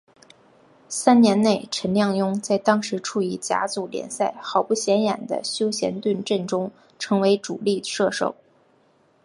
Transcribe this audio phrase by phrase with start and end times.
[0.89, 8.33] 三年内陈亮镛在当时处于甲组联赛豪不显眼的修咸顿阵中成为主力射手。